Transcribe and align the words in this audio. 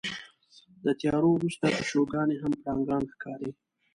د 0.85 0.87
تیارو 0.99 1.29
وروسته 1.33 1.65
پیشوګانې 1.77 2.35
هم 2.41 2.51
پړانګان 2.61 3.03
ښکاري. 3.13 3.51